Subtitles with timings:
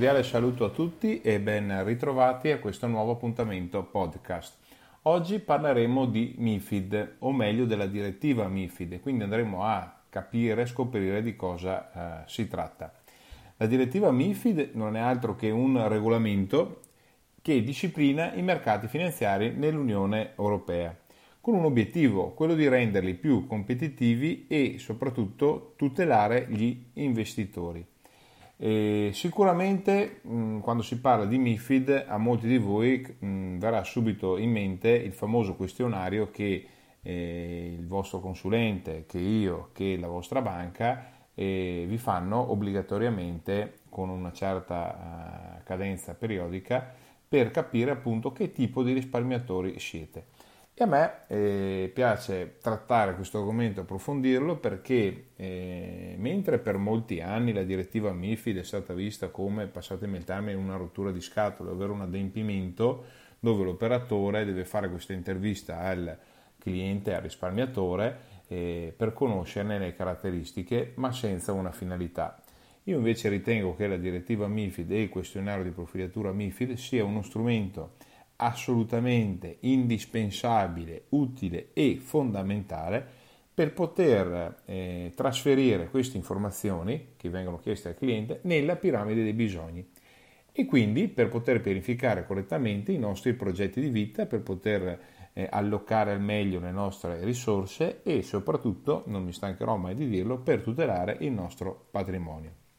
[0.00, 4.56] cordiale saluto a tutti e ben ritrovati a questo nuovo appuntamento podcast.
[5.02, 11.20] Oggi parleremo di MIFID, o meglio della direttiva MIFID, quindi andremo a capire e scoprire
[11.20, 12.90] di cosa eh, si tratta.
[13.58, 16.80] La direttiva MIFID non è altro che un regolamento
[17.42, 20.96] che disciplina i mercati finanziari nell'Unione Europea,
[21.42, 27.84] con un obiettivo, quello di renderli più competitivi e soprattutto tutelare gli investitori.
[28.62, 34.36] E sicuramente mh, quando si parla di MIFID a molti di voi mh, verrà subito
[34.36, 36.66] in mente il famoso questionario che
[37.00, 44.10] eh, il vostro consulente, che io, che la vostra banca eh, vi fanno obbligatoriamente con
[44.10, 46.86] una certa uh, cadenza periodica
[47.26, 50.26] per capire appunto che tipo di risparmiatori siete.
[50.80, 57.52] E a me eh, piace trattare questo argomento, approfondirlo, perché eh, mentre per molti anni
[57.52, 61.92] la direttiva MIFID è stata vista come, passatemi il termine, una rottura di scatole, ovvero
[61.92, 63.04] un adempimento
[63.40, 66.16] dove l'operatore deve fare questa intervista al
[66.58, 72.42] cliente, al risparmiatore, eh, per conoscerne le caratteristiche, ma senza una finalità.
[72.84, 77.20] Io invece ritengo che la direttiva MIFID e il questionario di profilatura MIFID sia uno
[77.20, 77.96] strumento
[78.40, 83.18] assolutamente indispensabile, utile e fondamentale
[83.52, 89.86] per poter eh, trasferire queste informazioni che vengono chieste al cliente nella piramide dei bisogni
[90.52, 95.00] e quindi per poter pianificare correttamente i nostri progetti di vita, per poter
[95.32, 100.38] eh, allocare al meglio le nostre risorse e soprattutto, non mi stancherò mai di dirlo,
[100.38, 102.69] per tutelare il nostro patrimonio.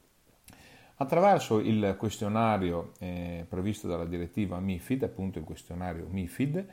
[1.01, 6.65] Attraverso il questionario eh, previsto dalla direttiva MIFID, appunto il questionario MIFID,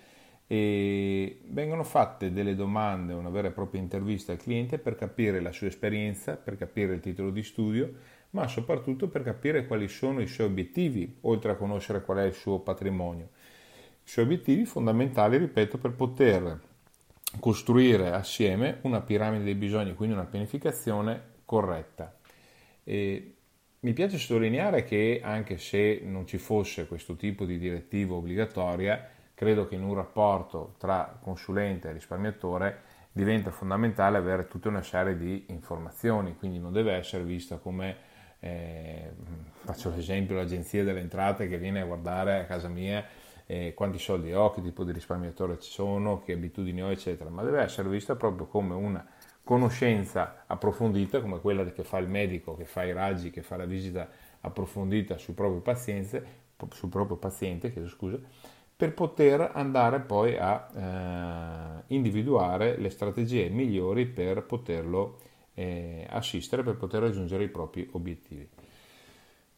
[0.47, 5.50] eh, vengono fatte delle domande, una vera e propria intervista al cliente per capire la
[5.50, 7.91] sua esperienza, per capire il titolo di studio,
[8.33, 12.34] ma soprattutto per capire quali sono i suoi obiettivi, oltre a conoscere qual è il
[12.34, 13.31] suo patrimonio.
[14.05, 16.60] I suoi obiettivi fondamentali, ripeto, per poter
[17.41, 22.15] costruire assieme una piramide dei bisogni, quindi una pianificazione corretta.
[22.84, 23.33] E
[23.81, 29.69] mi piace sottolineare che anche se non ci fosse questo tipo di direttiva obbligatoria, credo
[29.69, 32.81] che in un rapporto tra consulente e risparmiatore
[33.12, 37.97] diventa fondamentale avere tutta una serie di informazioni, quindi non deve essere vista come,
[38.41, 39.12] eh,
[39.62, 43.05] faccio l'esempio, l'agenzia delle entrate che viene a guardare a casa mia
[43.47, 47.43] eh, quanti soldi ho, che tipo di risparmiatore ci sono, che abitudini ho, eccetera, ma
[47.43, 49.06] deve essere vista proprio come una
[49.48, 53.64] conoscenza approfondita come quella che fa il medico, che fa i raggi, che fa la
[53.64, 54.06] visita
[54.42, 56.22] approfondita sul proprio paziente,
[56.69, 58.19] sul proprio paziente scusa,
[58.76, 65.19] per poter andare poi a eh, individuare le strategie migliori per poterlo
[65.54, 68.47] eh, assistere, per poter raggiungere i propri obiettivi.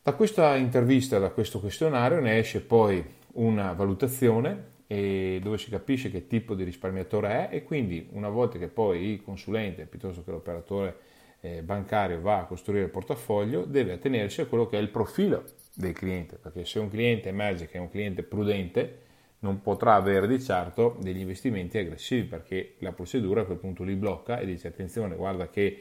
[0.05, 6.27] Da questa intervista, da questo questionario, ne esce poi una valutazione dove si capisce che
[6.27, 10.97] tipo di risparmiatore è e quindi una volta che poi il consulente piuttosto che l'operatore
[11.43, 15.45] eh, bancario va a costruire il portafoglio deve attenersi a quello che è il profilo
[15.77, 18.99] del cliente perché se un cliente emerge che è un cliente prudente
[19.41, 23.95] non potrà avere di certo degli investimenti aggressivi perché la procedura a quel punto li
[23.95, 25.81] blocca e dice attenzione guarda che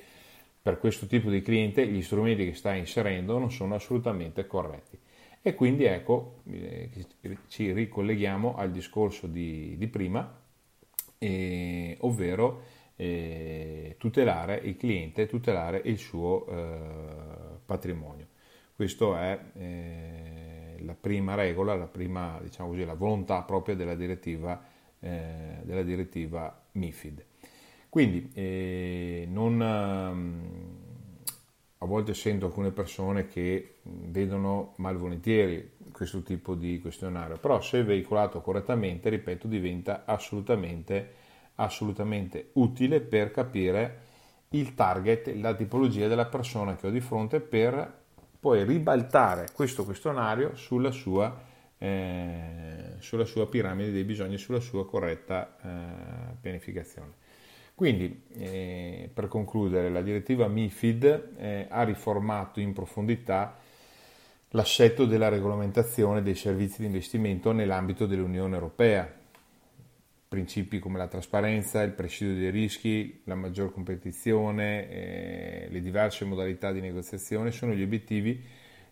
[0.61, 4.99] per questo tipo di cliente gli strumenti che stai inserendo non sono assolutamente corretti
[5.41, 6.89] e quindi ecco, eh,
[7.47, 10.37] ci ricolleghiamo al discorso di, di prima,
[11.17, 12.63] eh, ovvero
[12.97, 16.77] eh, tutelare il cliente, tutelare il suo eh,
[17.65, 18.27] patrimonio.
[18.75, 24.61] Questa è eh, la prima regola, la prima, diciamo così, la volontà propria della direttiva,
[24.99, 27.25] eh, della direttiva MIFID.
[27.89, 28.29] Quindi
[29.29, 30.78] non ehm,
[31.81, 38.41] a volte sento alcune persone che vedono malvolentieri questo tipo di questionario, però se veicolato
[38.41, 41.13] correttamente, ripeto, diventa assolutamente,
[41.55, 44.07] assolutamente utile per capire
[44.49, 47.97] il target, la tipologia della persona che ho di fronte per
[48.39, 51.41] poi ribaltare questo questionario sulla sua,
[51.77, 57.13] eh, sulla sua piramide dei bisogni, sulla sua corretta eh, pianificazione.
[57.79, 63.57] Quindi, eh, per concludere, la direttiva MIFID eh, ha riformato in profondità
[64.49, 69.09] l'assetto della regolamentazione dei servizi di investimento nell'ambito dell'Unione Europea.
[70.27, 76.73] Principi come la trasparenza, il presidio dei rischi, la maggior competizione, eh, le diverse modalità
[76.73, 78.43] di negoziazione sono gli obiettivi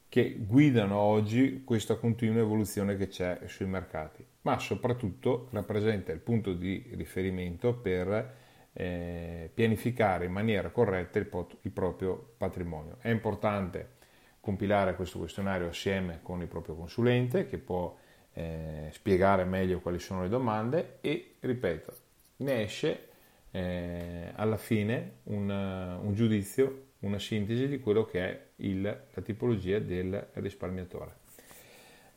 [0.08, 6.54] che guidano oggi questa continua evoluzione che c'è sui mercati, ma soprattutto rappresenta il punto
[6.54, 8.46] di riferimento per
[8.80, 12.98] eh, pianificare in maniera corretta il, pot- il proprio patrimonio.
[13.02, 13.96] È importante
[14.40, 17.98] compilare questo questionario assieme con il proprio consulente che può
[18.34, 21.94] eh, spiegare meglio quali sono le domande e, ripeto,
[22.38, 23.08] ne esce
[23.50, 29.80] eh, alla fine un, un, giudizio, una sintesi di quello che è il, la tipologia
[29.80, 31.16] del risparmiatore.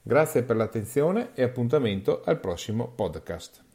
[0.02, 3.68] Grazie per l'attenzione e appuntamento al prossimo podcast.